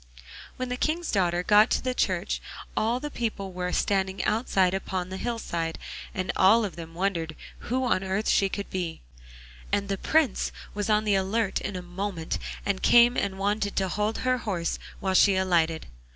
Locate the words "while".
15.01-15.13